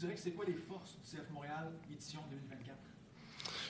[0.00, 2.76] dirais que c'est quoi les forces du CF Montréal édition 2024?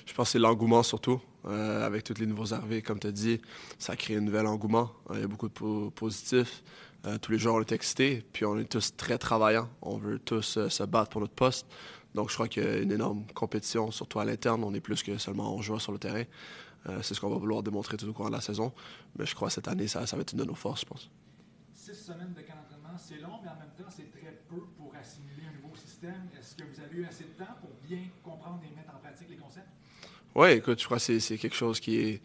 [0.06, 1.20] Je pense que c'est l'engouement surtout.
[1.46, 3.40] Euh, avec tous les nouveaux arrivés, comme tu as dit,
[3.78, 4.90] ça crée un nouvel engouement.
[5.10, 6.62] Euh, il y a beaucoup de positifs.
[7.06, 9.68] Euh, tous les joueurs on est excités, puis on est tous très travaillants.
[9.82, 11.66] On veut tous se battre pour notre poste.
[12.14, 14.62] Donc je crois qu'il y a une énorme compétition, surtout à l'interne.
[14.64, 16.24] On est plus que seulement 11 joueurs sur le terrain.
[17.02, 18.72] c'est ce qu'on va vouloir démontrer tout au cours de la saison.
[19.16, 20.86] Mais je crois que cette année, ça, ça va être une de nos forces, je
[20.86, 21.10] pense.
[21.72, 24.92] Six semaines de camp d'entraînement, c'est long, mais en même temps, c'est très peu pour
[24.94, 25.59] assimiler un
[26.02, 29.28] Est-ce que vous avez eu assez de temps pour bien comprendre et mettre en pratique
[29.28, 29.68] les concepts?
[30.34, 32.22] Oui, écoute, je crois que c'est quelque chose qui est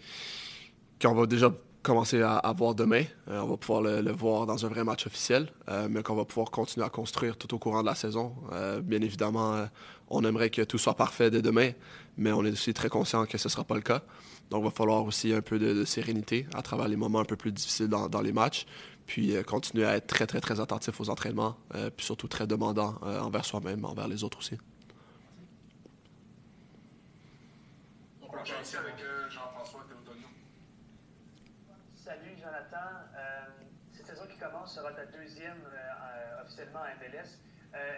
[1.02, 1.52] qu'on va déjà
[1.84, 3.04] commencer à, voir demain.
[3.28, 6.24] Euh, on va pouvoir le, voir dans un vrai match officiel, euh, mais qu'on va
[6.26, 8.34] pouvoir continuer à construire tout au courant de la saison.
[8.54, 9.68] Euh, bien évidemment,
[10.10, 11.72] on aimerait que tout soit parfait dès demain,
[12.18, 14.02] mais on est aussi très conscient que ce ne sera pas le cas.
[14.50, 17.36] Donc, il va falloir aussi un peu de, sérénité à travers les moments un peu
[17.36, 18.66] plus difficiles dans les matchs,
[19.06, 21.58] puis continuer à être très, très, très attentif aux entraînements,
[21.96, 24.58] puis surtout très demandant envers soi-même, envers les autres aussi.
[28.62, 29.86] ici avec euh, Jean-François.
[31.96, 33.02] Salut Jonathan.
[33.18, 33.46] Euh,
[33.92, 37.40] cette saison qui commence sera ta deuxième euh, officiellement à MLS.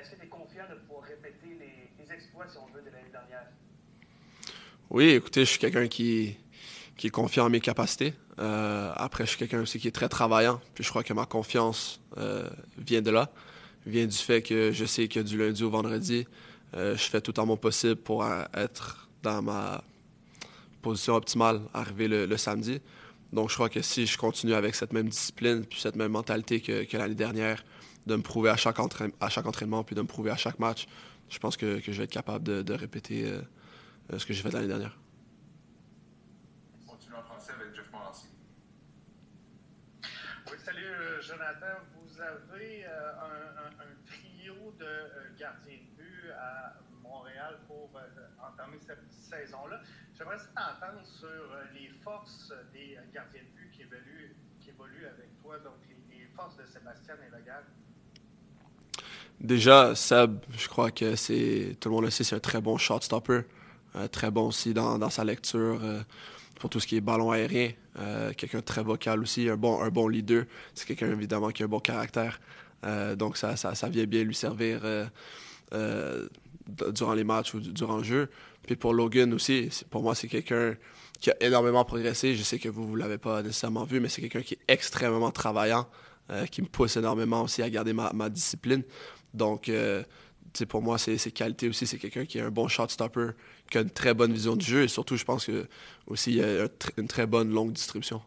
[0.02, 3.12] Est-ce que tu es confiant de pouvoir répéter les, exploits, si on veut, de l'année
[3.12, 3.46] dernière?
[4.90, 6.38] Oui, écoutez, je suis quelqu'un qui,
[6.98, 8.14] qui est confiant en mes capacités.
[8.38, 10.60] après, je suis quelqu'un aussi qui est très travaillant.
[10.74, 12.00] Puis je crois que ma confiance
[12.78, 13.30] vient de là,
[13.86, 16.26] vient du fait que je sais que du lundi au vendredi,
[16.74, 19.84] je fais tout en mon possible pour être dans ma
[20.82, 22.80] position optimale arriver le, samedi.
[23.34, 26.62] Donc, je crois que si je continue avec cette même discipline, puis cette même mentalité
[26.62, 27.64] que, l'année dernière,
[28.06, 30.88] de me prouver à chaque, entraînement, puis de me prouver à chaque match,
[31.30, 33.42] je pense que, je vais être capable de, répéter euh,
[34.14, 34.98] euh, ce que j'ai fait l'année dernière.
[36.86, 38.28] Continue en français avec Jeff Morancy.
[40.50, 41.82] Oui, salut euh, Jonathan.
[41.96, 47.90] Vous avez un, trio de gardiens de but à Montréal pour
[48.42, 49.82] entamer cette saison-là.
[50.18, 55.42] J'aimerais t'entendre sur euh, les forces des gardiens de but qui évoluent, qui évoluent avec
[55.42, 55.76] toi, donc
[56.10, 57.64] les, forces de Sébastien et Logan.
[59.40, 62.78] Déjà, Seb, je crois que c'est tout le monde le sait, c'est un très bon
[62.78, 63.42] shot stopper,
[63.96, 66.02] euh, très bon aussi dans, sa lecture euh,
[66.60, 67.72] pour tout ce qui est ballon aérien.
[68.38, 70.46] quelqu'un de très vocal aussi, un bon, un bon leader.
[70.74, 72.40] C'est quelqu'un évidemment qui a un bon caractère.
[73.16, 74.82] donc ça, ça, vient bien lui servir
[76.94, 78.30] durant les matchs ou durant le jeu.
[78.68, 80.76] Puis pour Logan aussi, pour moi, c'est quelqu'un
[81.20, 82.36] qui a énormément progressé.
[82.36, 85.32] Je sais que vous ne l'avez pas nécessairement vu, mais c'est quelqu'un qui est extrêmement
[85.32, 85.88] travaillant,
[86.30, 88.84] euh, qui me pousse énormément aussi à garder ma, discipline.
[89.34, 90.04] Donc, euh,
[90.68, 91.88] pour moi, c'est ses qualités aussi.
[91.88, 93.32] C'est quelqu'un qui a un bon shot stopper,
[93.70, 95.68] qui a une très bonne vision du jeu et surtout, je pense que
[96.08, 98.22] aussi, il a une très bonne longue distribution.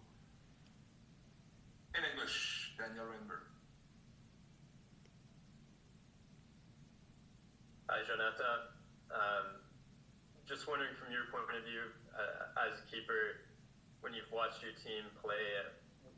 [14.50, 15.37] watched your team play,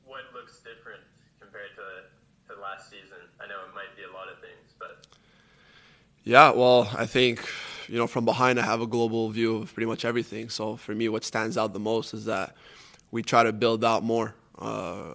[0.06, 1.02] what looks different
[1.42, 2.06] compared to,
[2.46, 3.18] to last season?
[3.42, 5.04] I know it might be a lot of things, but.
[6.24, 7.44] Yeah, well, I think,
[7.88, 10.50] you know, from behind, I have a global view of pretty much everything.
[10.50, 12.54] So for me, what stands out the most is that
[13.10, 14.34] we try to build out more.
[14.56, 15.14] Uh,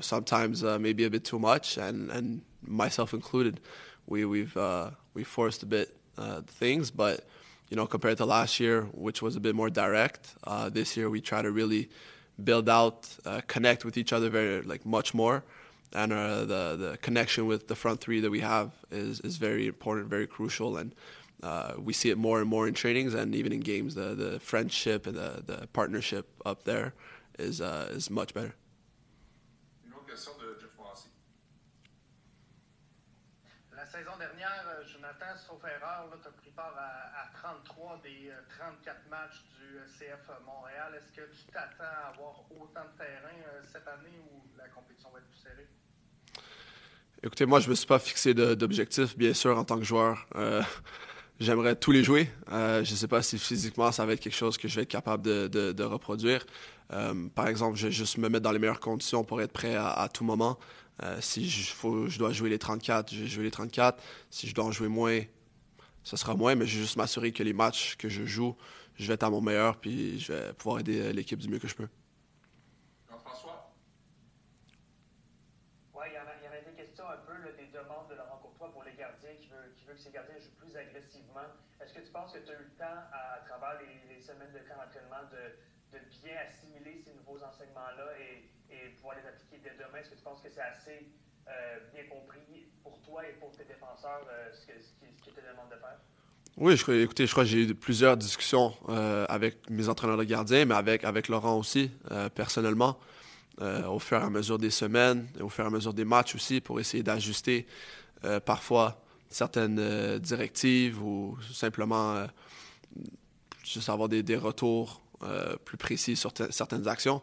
[0.00, 3.58] sometimes uh, maybe a bit too much, and, and myself included.
[4.06, 7.26] We, we've uh, we forced a bit uh, things, but
[7.68, 11.10] you know, compared to last year, which was a bit more direct, uh, this year
[11.10, 11.88] we try to really
[12.44, 15.42] build out, uh, connect with each other very like much more,
[15.92, 19.66] and uh, the the connection with the front three that we have is is very
[19.66, 20.94] important, very crucial, and
[21.42, 23.94] uh, we see it more and more in trainings and even in games.
[23.94, 26.94] The the friendship and the the partnership up there
[27.38, 28.54] is uh, is much better.
[33.96, 39.10] Saison dernière, euh, Jonathan, sauf erreur, tu as pris part à, 33 des 34 euh,
[39.10, 40.92] matchs du euh, CF Montréal.
[40.96, 43.40] Est-ce que tu t'attends à avoir autant de terrain
[43.72, 45.68] cette année ou la compétition va être plus serrée?
[47.22, 50.26] Écoutez, moi, je ne me suis pas fixé d'objectif, bien sûr, en tant que joueur.
[51.40, 52.30] J'aimerais tous les jouer.
[52.48, 54.90] je ne sais pas si physiquement, ça va être quelque chose que je vais être
[54.90, 56.44] capable de, reproduire.
[57.34, 60.08] par exemple, je vais juste me mettre dans les meilleures conditions pour être prêt à
[60.12, 60.58] tout moment.
[61.02, 64.02] Euh, si je, faut, je dois jouer les 34, je vais jouer les 34.
[64.30, 65.20] Si je dois en jouer moins,
[66.02, 68.56] ce sera moins, mais je vais juste m'assurer que les matchs que je joue,
[68.94, 71.58] je vais être à mon meilleur, puis je vais pouvoir aider euh, l'équipe du mieux
[71.58, 71.88] que je peux.
[73.10, 73.74] Jean-François?
[75.92, 78.84] Oui, il y, en a des questions un peu des demandes de Laurent Courtois pour
[78.84, 81.52] les gardiens, qui veut, qui veut que ces gardiens jouent plus agressivement.
[81.82, 84.64] Est-ce que tu penses que tu as eu le temps, à, travers les, semaines de
[84.64, 85.60] camp d'entraînement, de,
[85.92, 89.98] de bien assimiler ces nouveaux enseignements-là et et pouvoir les appliquer dès demain?
[89.98, 91.06] Est-ce que tu penses que c'est assez
[91.48, 95.22] euh, bien compris pour toi et pour tes défenseurs euh, ce, que, ce, qui, ce
[95.24, 95.98] qui te demande de faire?
[96.56, 100.24] Oui, je, écoutez, je crois que j'ai eu plusieurs discussions euh, avec mes entraîneurs de
[100.24, 101.90] gardiens, mais avec, avec Laurent aussi,
[102.34, 102.98] personnellement,
[103.60, 106.62] au fur et à mesure des semaines, au fur et à mesure des matchs aussi,
[106.62, 107.66] pour essayer d'ajuster
[108.46, 112.26] parfois certaines directives ou simplement
[113.62, 115.02] juste avoir des, des retours
[115.66, 117.20] plus précis sur certaines actions.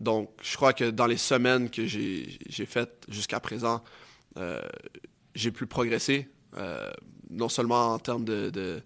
[0.00, 3.82] Donc, je crois que dans les semaines que j'ai faites jusqu'à présent,
[4.36, 4.60] euh,
[5.34, 6.90] j'ai pu progresser, euh,
[7.30, 8.82] non seulement en termes de,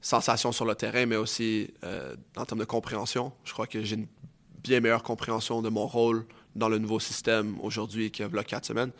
[0.00, 3.32] sensations sur le terrain, mais aussi euh, en termes de compréhension.
[3.44, 4.08] Je crois que j'ai une
[4.62, 6.26] bien meilleure compréhension de mon rôle
[6.56, 8.90] dans le nouveau système aujourd'hui qu'il y a quatre semaines,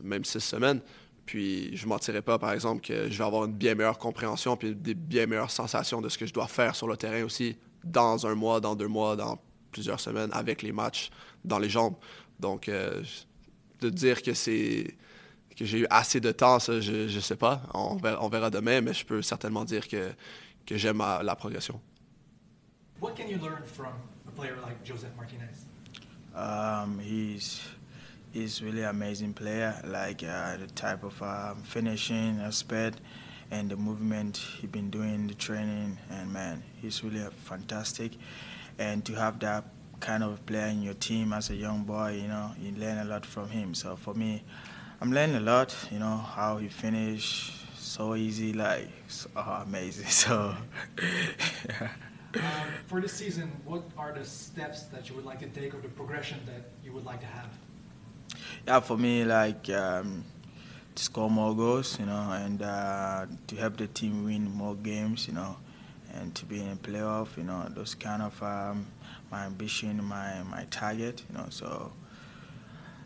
[0.00, 0.80] même six semaines.
[1.26, 4.56] Puis je ne mentirais pas, par exemple, que je vais avoir une bien meilleure compréhension
[4.56, 7.56] puis des bien meilleures sensations de ce que je dois faire sur le terrain aussi
[7.84, 9.38] dans un mois, dans deux mois, dans
[9.70, 11.10] plusieurs semaines avec les matchs
[11.44, 11.96] dans les jambes.
[12.40, 13.02] Donc, euh,
[13.80, 14.96] de dire que c'est
[15.56, 17.62] que j'ai eu assez de temps, ça, je ne sais pas.
[17.74, 20.12] On verra, on verra demain, mais je peux certainement dire que,
[20.64, 21.80] que j'aime la, la progression.
[23.00, 23.92] What can you learn from
[24.28, 25.66] a player like Joseph Martinez?
[26.34, 27.60] Um, he's
[28.32, 29.74] he's really amazing player.
[29.84, 33.00] Like uh, the type of um, finishing aspect
[33.50, 38.12] and the movement he been doing in the training, and man, he's really fantastic.
[38.78, 39.64] And to have that
[40.00, 43.04] kind of player in your team as a young boy, you know, you learn a
[43.04, 43.74] lot from him.
[43.74, 44.42] So for me,
[45.00, 45.74] I'm learning a lot.
[45.90, 50.06] You know how he finished so easy, like so amazing.
[50.06, 50.54] So.
[51.68, 51.88] yeah.
[52.36, 52.42] Um,
[52.86, 55.88] for this season, what are the steps that you would like to take or the
[55.88, 57.48] progression that you would like to have?
[58.66, 60.24] yeah, for me, like um,
[60.94, 65.26] to score more goals, you know, and uh, to help the team win more games,
[65.26, 65.56] you know,
[66.14, 68.86] and to be in playoff, you know, those kind of um,
[69.30, 71.46] my ambition, my my target, you know.
[71.50, 71.92] So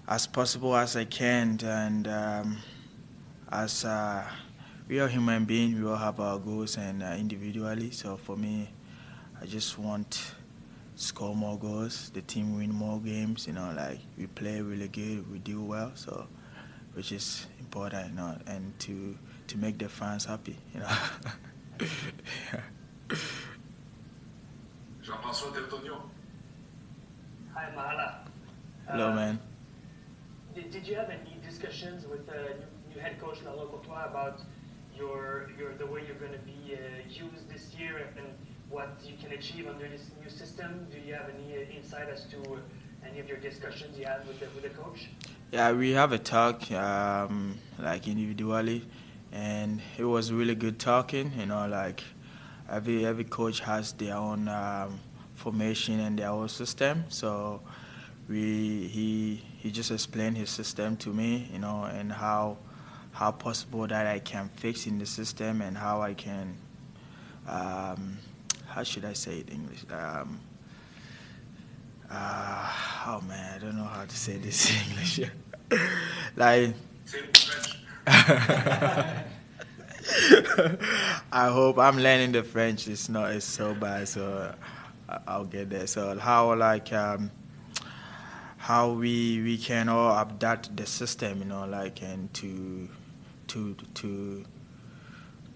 [0.08, 2.58] as possible as I can, and um,
[3.50, 4.24] as uh,
[4.88, 7.90] we are human beings, we all have our goals and uh, individually.
[7.90, 8.70] So for me,
[9.40, 10.34] I just want
[10.94, 15.30] score more goals, the team win more games, you know, like we play really good,
[15.30, 16.26] we do well, so
[16.94, 19.16] which is important, you know, and to
[19.48, 20.88] to make the fans happy, you know.
[22.52, 22.60] yeah.
[25.02, 25.96] Jean-François Deltonio.
[27.54, 28.24] Hi, Mahala.
[28.88, 29.38] Hello, Uh, man.
[30.54, 34.40] Did, did you have any discussions with uh, new, new head coach Laurent Courtois about
[34.96, 36.78] your your the way you're going to be uh,
[37.08, 38.26] used this year and
[38.70, 40.86] what you can achieve under this new system?
[40.90, 42.38] Do you have any uh, insight as to
[43.06, 45.08] any of your discussions you had with the, with the coach?
[45.52, 48.86] Yeah, we have a talk, um, like individually,
[49.32, 51.32] and it was really good talking.
[51.38, 52.02] You know, like
[52.70, 55.00] every every coach has their own um,
[55.34, 57.04] formation and their own system.
[57.08, 57.60] So
[58.28, 62.58] we he he just explained his system to me, you know, and how
[63.12, 66.56] how possible that I can fix in the system and how I can
[67.46, 68.18] um,
[68.66, 69.84] how should I say it in English?
[69.90, 70.40] Um,
[72.10, 72.72] uh,
[73.06, 75.20] oh man, I don't know how to say this in English.
[76.36, 76.74] like.
[81.32, 82.88] I hope I'm learning the French.
[82.88, 84.54] It's not it's so bad, so
[85.26, 85.86] I'll get there.
[85.86, 87.30] So how like um,
[88.56, 92.88] how we we can all adapt the system, you know, like and to
[93.48, 94.44] to to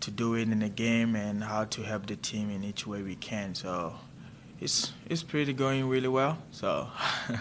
[0.01, 3.03] to do it in the game and how to help the team in each way
[3.03, 3.55] we can.
[3.55, 3.95] So
[4.61, 6.39] it's it's pretty going really well.
[6.53, 6.89] So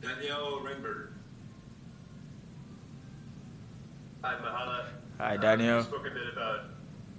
[0.00, 1.19] Daniel Rainbird.
[4.22, 4.84] Hi, Mahala.
[5.18, 5.76] Hi, Um, Daniel.
[5.78, 6.64] you spoke a bit about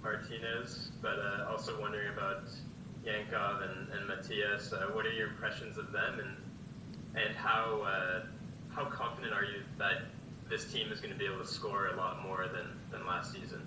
[0.04, 2.44] Martinez, but uh, also wondering about
[3.06, 4.72] Yankov and, and Matias.
[4.74, 6.38] Uh, what are your impressions of them, and
[7.24, 8.22] and how uh,
[8.70, 10.04] how confident are you that
[10.50, 13.32] this team is going to be able to score a lot more than, than last
[13.34, 13.66] season?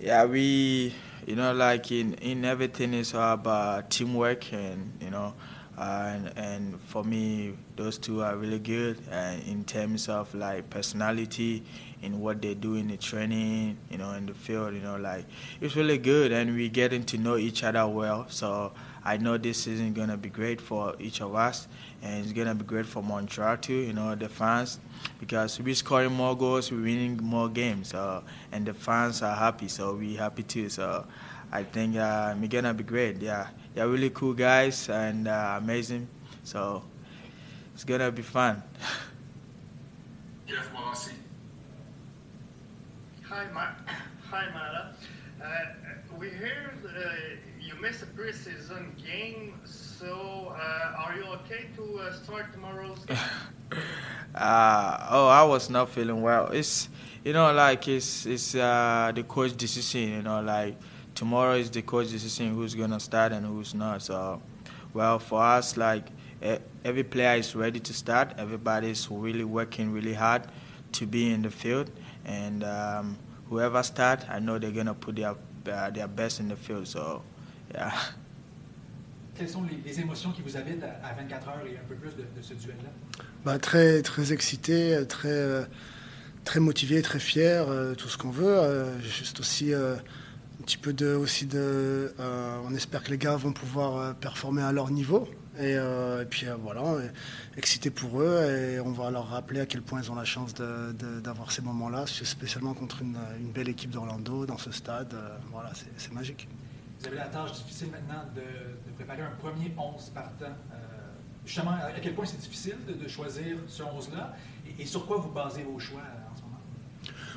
[0.00, 0.94] Yeah, we,
[1.26, 5.34] you know, like in, in everything is all about teamwork and, you know,
[5.78, 11.62] and, and for me, those two are really good uh, in terms of like personality
[12.02, 15.24] in what they do in the training, you know, in the field, you know, like
[15.60, 18.26] it's really good and we're getting to know each other well.
[18.28, 18.72] So
[19.04, 21.68] I know this going to be great for each of us
[22.02, 24.78] and it's going to be great for Montreal too, you know, the fans,
[25.18, 29.68] because we're scoring more goals, we're winning more games, so, and the fans are happy,
[29.68, 30.68] so we're happy too.
[30.68, 31.06] So
[31.56, 33.22] I think uh, we're to be great.
[33.22, 36.06] Yeah, they're really cool guys and uh, amazing,
[36.44, 36.82] so
[37.72, 38.62] it's going to be fun.
[40.46, 41.12] Jeff Morassi.
[43.22, 43.72] Hi, Ma-
[44.30, 44.92] Hi, Mara.
[45.42, 47.00] Uh, we heard uh,
[47.58, 53.16] you missed a preseason game, so uh, are you okay to uh, start tomorrow's game?
[54.34, 56.48] Uh, oh, I was not feeling well.
[56.48, 56.90] It's
[57.24, 60.10] you know like it's it's uh, the coach decision.
[60.10, 60.76] You know like
[61.16, 64.02] tomorrow is the coach decision who's gonna start and who's not.
[64.02, 64.40] So,
[64.94, 66.06] well for us like
[66.84, 68.34] every player is ready to start.
[68.38, 70.42] Everybody's really working really hard
[70.92, 71.90] to be in the field,
[72.24, 73.18] and um,
[73.48, 75.34] whoever start, I know they're gonna put their
[75.68, 76.86] uh, their best in the field.
[76.86, 77.22] So,
[77.74, 77.92] yeah.
[79.36, 81.94] Quelles sont les, les, émotions qui vous habitent à, à 24 heures et un peu
[81.94, 82.88] plus de, de ce duel-là?
[83.44, 85.64] Bah, Très, très excité, très, euh,
[86.44, 88.46] très motivé, très fier, euh, tout ce qu'on veut.
[88.46, 89.96] Euh, juste aussi euh,
[90.60, 94.12] un petit peu de, aussi de, euh, on espère que les gars vont pouvoir euh,
[94.12, 95.28] performer à leur niveau.
[95.58, 96.82] Et, et puis voilà,
[97.56, 100.52] excité pour eux et on va leur rappeler à quel point ils ont la chance
[100.52, 103.16] d'avoir ces moments-là, spécialement contre une,
[103.54, 105.14] belle équipe d'Orlando dans ce stade.
[105.50, 106.46] voilà, c'est magique.
[107.00, 110.46] Vous avez la tâche difficile maintenant de, de préparer un premier 11 partant.
[110.46, 110.76] Euh,
[111.44, 114.34] justement, à quel point c'est difficile de, de, choisir ce 11-là
[114.66, 116.45] et, et, sur quoi vous basez vos choix euh, en ce moment?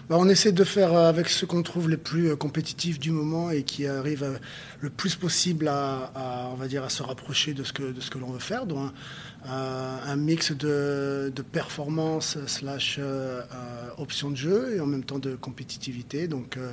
[0.09, 3.51] Ben, on essaie de faire euh, avec ceux qu'on trouve les plus compétitifs du moment
[3.51, 4.39] et qui arrivent
[4.81, 6.11] le plus possible à,
[6.89, 8.65] se rapprocher de ce que, ce l'on veut faire.
[8.65, 8.91] Donc,
[9.45, 13.41] un, mix de, performance slash euh,
[13.97, 16.27] option de jeu et en même temps de compétitivité.
[16.27, 16.71] Donc, euh,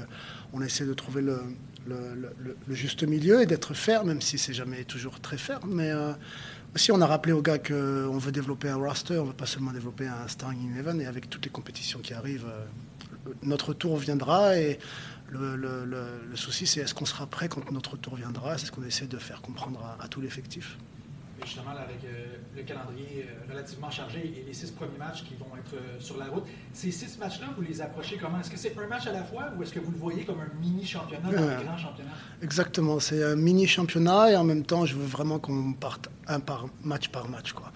[0.53, 1.41] on essaie de trouver le,
[2.69, 5.79] juste milieu et d'être ferme, même si c'est jamais toujours très ferme.
[5.81, 6.13] Euh,
[6.77, 9.47] aussi, on a rappelé aux gars qu'on veut développer un roster, on ne veut pas
[9.47, 11.01] seulement développer un starting eleven.
[11.01, 14.59] Et avec toutes les compétitions qui arrivent, euh, notre tour viendra.
[14.59, 14.79] Et
[15.31, 18.59] le, souci, c'est est-ce qu'on sera prêt quand notre tour viendra?
[18.59, 20.77] C'est ce qu'on essaie de faire comprendre à tout l'effectif
[21.45, 25.35] justement là, avec euh, le calendrier euh, relativement chargé et les six premiers matchs qui
[25.35, 26.45] vont être euh, sur la route.
[26.73, 28.41] Ces six matchs-là, vous les approchez comment?
[28.41, 30.41] Est-ce que c'est un match à la fois ou est-ce que vous le voyez comme
[30.41, 32.13] un mini-championnat dans un grand championnat
[32.43, 36.67] Exactement, c'est un mini-championnat et en même temps, je veux vraiment qu'on parte un par
[36.83, 37.53] match par match.
[37.53, 37.73] Quoi.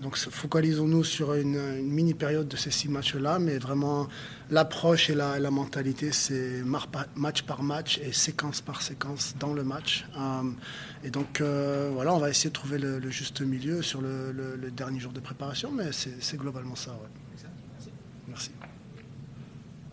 [0.00, 4.08] Donc focalisons-nous sur une, une, mini période de ces six matchs-là, mais vraiment
[4.50, 9.64] l'approche et la, la mentalité, c'est match par match et séquence par séquence dans le
[9.64, 10.06] match.
[10.14, 10.56] Um,
[11.02, 14.32] et donc euh, voilà, on va essayer de trouver le, le juste milieu sur le,
[14.32, 16.90] le, le, dernier jour de préparation, mais c'est globalement ça.
[16.90, 17.08] Ouais.
[17.30, 17.90] Merci.
[18.28, 18.50] Merci.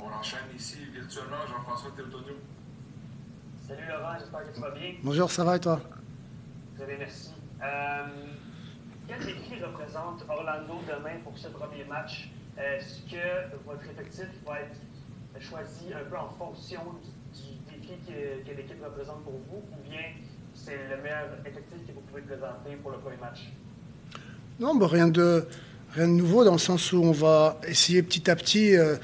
[0.02, 2.36] On enchaîne ici virtuellement Jean-François Théotonio.
[3.66, 4.96] Salut Laurent, j'espère que tu vas bien.
[5.02, 5.80] Bonjour, ça va et toi?
[6.76, 7.30] Très bien, merci.
[7.62, 8.06] Euh,
[9.08, 12.30] quel défi représente Orlando demain pour ce premier match?
[12.58, 16.82] Est-ce que votre effectif va être choisi un peu en fonction
[17.34, 20.02] du, défi que, l'équipe représente pour vous ou bien
[20.54, 23.50] c'est le meilleur effectif que vous pouvez présenter pour le premier match?
[24.60, 25.48] Non, bah rien, de,
[25.98, 28.96] nouveau dans le sens où on va essayer petit à petit euh,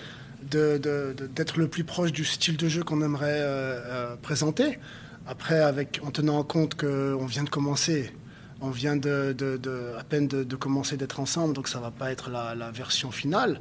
[0.43, 4.79] d'être le plus proche du style de jeu qu'on aimerait euh, euh, présenter.
[5.27, 8.11] Après, avec, en tenant en compte qu'on vient de commencer,
[8.61, 9.35] on vient de,
[9.97, 13.59] à peine de, commencer d'être ensemble, donc ça va pas être la, version finale.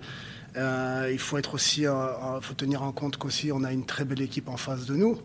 [0.56, 4.04] Euh, il faut être aussi, euh, faut tenir en compte qu'aussi on a une très
[4.04, 5.20] belle équipe en face de nous.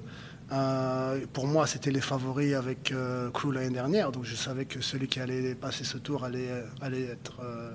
[0.53, 4.81] Euh, pour moi, c'était les favoris avec euh, Crew l'année dernière, donc je savais que
[4.81, 6.49] celui qui allait passer ce tour allait,
[6.81, 7.71] allait être, euh,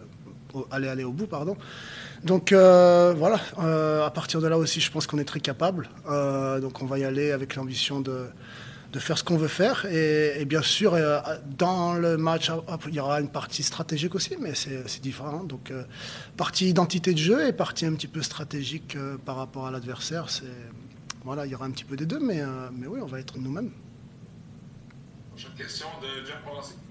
[0.71, 1.57] allait aller au bout, pardon.
[2.25, 3.41] Donc voilà,
[4.05, 5.89] à partir de là aussi, je pense qu'on est très capable.
[6.61, 8.27] donc on va y aller avec l'ambition de
[8.93, 9.87] de faire ce qu'on veut faire.
[9.87, 11.21] Et, bien sûr, euh,
[11.59, 12.51] dans le match,
[12.87, 15.45] il y aura une partie stratégique aussi, mais c'est différent.
[15.45, 15.85] Donc, euh,
[16.37, 20.27] partie identité de jeu et partie un petit peu stratégique euh, par rapport à l'adversaire.
[21.25, 22.43] Voilà, il y aura un petit peu des deux, mais,
[22.73, 23.71] mais oui, on va être nous-mêmes.
[25.31, 26.88] Prochaine question de.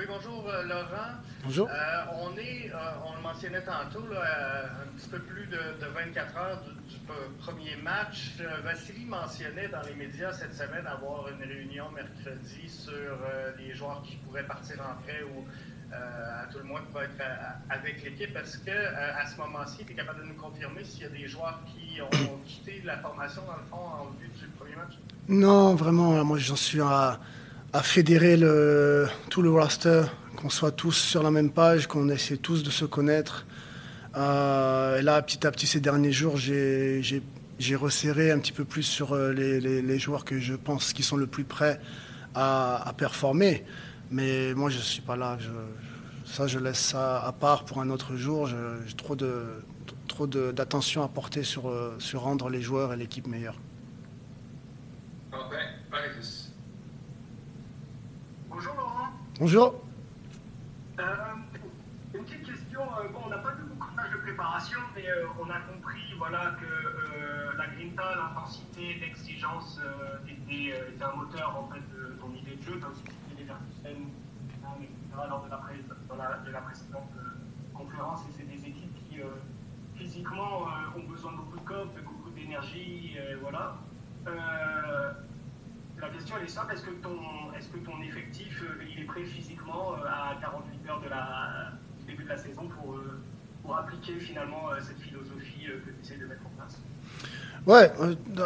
[0.00, 1.12] Oui, bonjour euh, Laurent.
[1.44, 1.68] Bonjour.
[1.68, 5.86] Euh, on est, euh, on le mentionnait tantôt, là, un petit peu plus de, de
[5.92, 7.00] 24 heures du, du,
[7.38, 8.32] premier match.
[8.64, 13.18] Vassili mentionnait dans les médias cette semaine avoir une réunion mercredi sur
[13.58, 15.44] les joueurs qui pourraient partir en prêt ou
[15.92, 17.22] à tout le moins qui vont être
[17.68, 18.34] avec l'équipe.
[18.34, 21.26] Est-ce que à ce moment-ci, tu es capable de nous confirmer s'il y a des
[21.26, 24.94] joueurs qui ont quitté la formation dans le fond en vue du premier match?
[25.28, 26.24] Non, vraiment.
[26.24, 27.20] Moi, j'en suis à
[27.72, 28.36] à fédérer
[29.28, 30.02] tout le roster,
[30.36, 33.46] qu'on soit tous sur la même page, qu'on essaie tous de se connaître.
[34.16, 37.22] Euh, et là, petit à petit, ces derniers jours, j'ai
[37.76, 41.26] resserré un petit peu plus sur euh, les, joueurs que je pense qui sont le
[41.26, 41.80] plus prêts
[42.34, 43.64] à, performer.
[44.10, 45.38] Mais moi, je ne suis pas là.
[45.38, 45.50] Je,
[46.24, 48.48] ça, je laisse ça à part pour un autre jour.
[48.48, 49.44] J'ai trop de
[50.08, 53.56] trop d'attention à porter sur, euh, sur rendre les joueurs et l'équipe meilleurs.
[59.40, 59.72] Bonjour.
[60.98, 61.02] Euh,
[62.12, 62.82] une petite question.
[62.82, 66.12] Euh, bon, on n'a pas eu beaucoup de de préparation, mais euh, on a compris
[66.18, 69.80] voilà, que la grinta, l'intensité, l'exigence
[70.28, 74.10] était, un moteur en fait, de ton idée de jeu, que les Verkusen,
[74.82, 75.16] etc.
[75.30, 77.10] lors de la, de la précédente
[77.72, 79.20] conférence, et c'est des équipes qui
[79.96, 83.78] physiquement ont besoin de beaucoup de coffre, beaucoup d'énergie, voilà.
[86.00, 91.00] La question est simple, est-ce que ton, effectif il est prêt physiquement à 48 heures
[91.98, 92.98] du début de la saison pour,
[93.62, 96.78] pour appliquer finalement cette philosophie que tu essaies de mettre en place?
[97.66, 97.92] Ouais,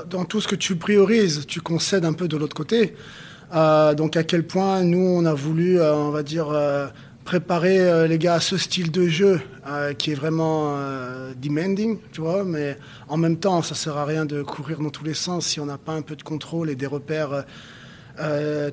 [0.06, 2.94] dans tout ce que tu priorises, tu concèdes un peu de l'autre côté.
[3.54, 6.88] Euh, donc à quel point nous, on a voulu, euh, on va dire, euh,
[7.24, 9.40] préparer les gars à ce style de jeu
[9.98, 10.76] qui est vraiment
[11.40, 12.76] demanding, tu vois, mais
[13.08, 15.66] en même temps, ça sert à rien de courir dans tous les sens si on
[15.66, 17.44] n'a pas un peu de contrôle et des repères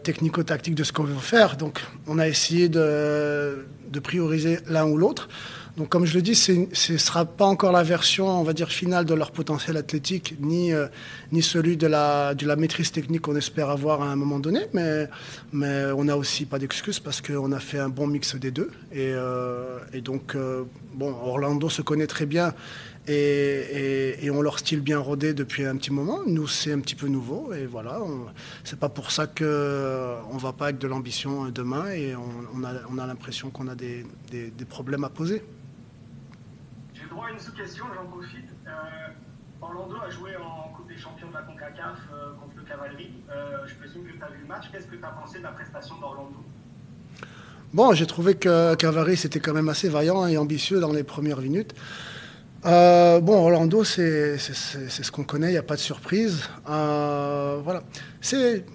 [0.04, 1.56] technico-tactiques de ce qu'on veut faire.
[1.58, 5.30] Donc on a essayé de, de prioriser l'un ou l'autre.
[5.78, 8.70] Donc, comme je le dis, ce ne sera pas encore la version, on va dire,
[8.70, 10.88] finale de leur potentiel athlétique, ni, euh,
[11.32, 14.68] ni celui de la, maîtrise technique qu'on espère avoir à un moment donné.
[14.74, 15.08] Mais,
[15.54, 18.70] mais on n'a aussi pas d'excuses parce qu'on a fait un bon mix des deux.
[18.92, 22.54] Et, euh, donc, euh, bon, Orlando se connaît très bien
[23.08, 26.20] et, et, on leur style bien rodé depuis un petit moment.
[26.28, 27.54] Nous, c'est un petit peu nouveau.
[27.54, 28.00] Et voilà,
[28.66, 32.74] c'est pas pour ça qu'on ne va pas avec de l'ambition demain et on, a,
[32.94, 35.42] on a l'impression qu'on a des, des problèmes à poser
[37.12, 38.50] droit à une sous-question, j'en profite.
[38.66, 38.72] Euh,
[39.62, 43.12] Orlando a joué en Coupe des Champions de la CONCACAF euh, contre le Cavalerie.
[43.30, 44.66] Euh, je présume que tu as vu le match.
[44.72, 46.38] Qu'est-ce que tu as pensé de la prestation d'Orlando?
[47.74, 51.40] Bon, j'ai trouvé que Cavalerie c'était quand même assez vaillant et ambitieux dans les premières
[51.42, 51.74] minutes.
[52.64, 56.50] bon, Orlando, c'est ce qu'on connaît, il n'y a pas de surprise.
[56.66, 57.84] voilà.
[58.20, 58.66] C'est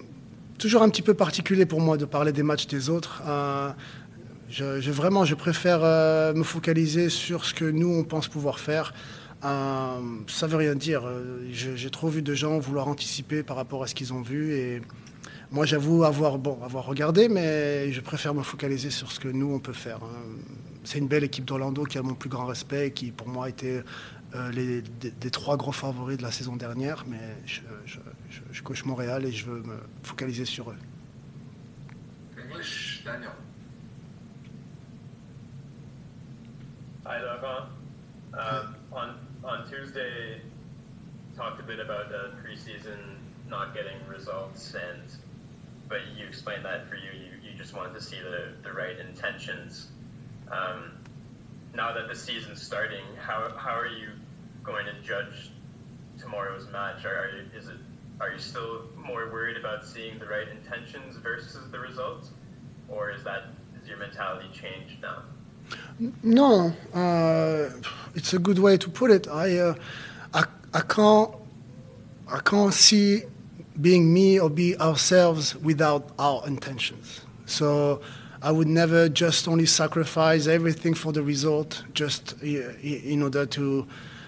[0.57, 3.21] toujours un petit peu particulier pour moi de parler des matchs des autres.
[4.49, 8.93] Je, vraiment, je préfère euh, me focaliser sur ce que nous, on pense pouvoir faire.
[9.43, 11.05] Euh, ça veut rien dire.
[11.05, 14.53] Euh, j'ai trop vu de gens vouloir anticiper par rapport à ce qu'ils ont vu.
[14.53, 14.81] Et
[15.51, 19.53] moi, j'avoue avoir, bon, avoir regardé, mais je préfère me focaliser sur ce que nous,
[19.53, 19.97] on peut faire.
[19.97, 20.37] Hein.
[20.85, 23.49] C'est une belle équipe d'Orlando qui a mon plus grand respect et qui, pour moi,
[23.49, 23.83] était
[24.53, 27.03] les, des, trois gros favoris de la saison dernière.
[27.09, 27.97] Mais je, je,
[28.51, 30.75] je coche Montréal et je veux me focaliser sur eux.
[37.07, 37.29] Daniel.
[37.29, 37.69] Hi, Laurent.
[38.33, 40.41] Um, on on Tuesday,
[41.35, 42.97] talked a bit about uh, preseason
[43.49, 45.03] not getting results, and
[45.87, 48.99] but you explained that for you, you, you just wanted to see the, the right
[48.99, 49.87] intentions.
[50.51, 50.91] Um,
[51.73, 54.09] now that the season's starting, how, how are you
[54.63, 55.51] going to judge
[56.19, 57.05] tomorrow's match?
[57.05, 57.77] Are, are you, is it
[58.19, 62.31] are you still more worried about seeing the right intentions versus the results,
[62.89, 63.43] or is that
[63.81, 65.23] is your mentality changed now?
[66.23, 67.69] No, uh,
[68.15, 69.27] it's a good way to put it.
[69.27, 69.75] I, uh,
[70.33, 71.31] I, I can't,
[72.31, 73.23] I can't see
[73.79, 77.21] being me or be ourselves without our intentions.
[77.45, 78.01] So
[78.41, 83.87] I would never just only sacrifice everything for the result just in order to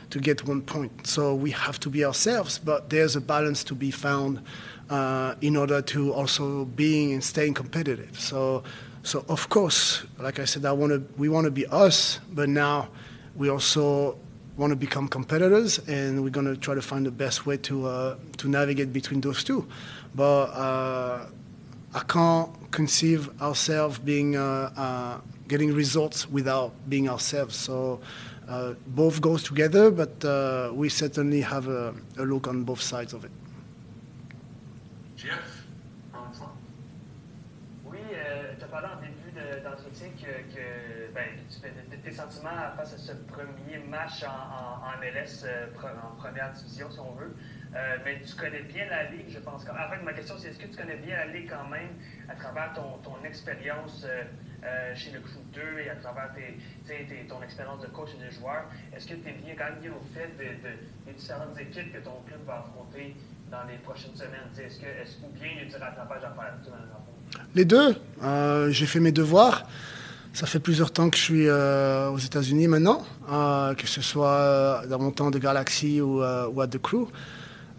[0.09, 1.05] to get one point.
[1.05, 4.41] So we have to be ourselves, but there's a balance to be found
[4.89, 8.19] uh, in order to also being and staying competitive.
[8.19, 8.63] So
[9.03, 11.03] so of course, like I said, I want to.
[11.17, 12.89] We want to be us, but now
[13.35, 14.17] we also
[14.57, 17.87] want to become competitors, and we're going to try to find the best way to
[17.87, 19.65] uh, to navigate between those two.
[20.13, 21.25] But uh,
[21.93, 27.55] I can't conceive ourselves being uh, uh getting results without being ourselves.
[27.55, 27.99] So.
[28.49, 33.13] Uh, both goes together, but uh, we certainly have a, a look on both sides
[33.13, 33.29] of it.
[42.03, 45.67] Tes sentiments face à ce premier match en, en, MLS, euh,
[46.03, 47.35] en première division, si on veut.
[47.75, 49.63] Euh, mais tu connais bien la Ligue, je pense.
[49.67, 51.89] En fait, ma question, c'est est-ce que tu connais bien la Ligue quand même
[52.27, 57.27] à travers ton, ton expérience euh, chez le Crew 2 et à travers tes, tes,
[57.27, 58.65] ton expérience de coach et de joueur?
[58.93, 62.21] Est-ce que tu es bien, quand même au fait de, des différentes équipes que ton
[62.27, 63.15] club va affronter
[63.51, 64.49] dans les prochaines semaines?
[64.59, 67.08] Est-ce que, est ou bien il y a du rattrapage à faire?
[67.55, 67.95] Les deux.
[68.69, 69.65] J'ai fait mes devoirs.
[70.33, 74.29] Ça fait plusieurs temps que je suis euh, aux États-Unis maintenant, euh, que ce soit
[74.29, 77.07] euh, dans mon temps de Galaxy ou, à The Crew.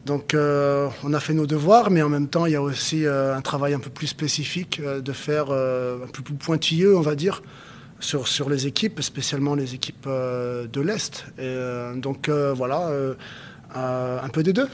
[0.05, 3.41] Donc on a fait nos devoirs, mais en même temps il y a aussi un
[3.43, 7.43] travail un peu plus spécifique de faire un peu plus pointilleux, on va dire,
[8.01, 11.27] sur, sur les équipes, spécialement les équipes de l'Est.
[11.97, 12.91] donc voilà,
[13.75, 14.69] un peu des deux.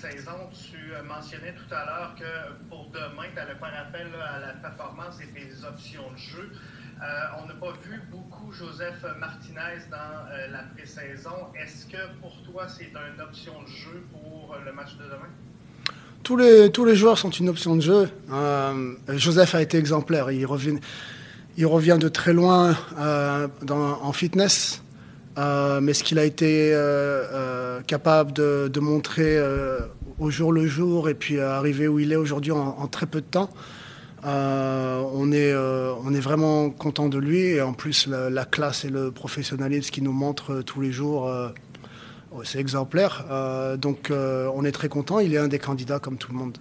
[0.00, 0.48] Pré-saison.
[0.52, 5.16] Tu mentionnais tout à l'heure que pour demain, tu allais faire appel à la performance
[5.20, 6.50] et tes options de jeu.
[7.38, 11.48] on n'a pas vu beaucoup Joseph Martinez dans la pré-saison.
[11.60, 15.30] Est-ce que pour toi, c'est une option de jeu pour le match de demain?
[16.22, 16.36] Tous
[16.84, 18.10] les, joueurs sont une option de jeu.
[19.08, 20.30] Joseph a été exemplaire.
[20.30, 20.78] Il revient,
[21.98, 24.82] de très loin en fitness.
[25.38, 29.38] Euh, mais ce qu'il a été euh, euh, capable de, montrer
[30.18, 33.26] au jour le jour et puis arriver où il est aujourd'hui en, très peu de
[33.26, 33.50] temps,
[34.24, 37.40] on, est, on est vraiment content de lui.
[37.40, 41.30] Et en plus, la, classe et le professionnalisme qu'il nous montre tous les jours,
[42.44, 43.24] c'est exemplaire.
[43.78, 45.20] donc on est très content.
[45.20, 46.58] Il est un des candidats comme tout le monde.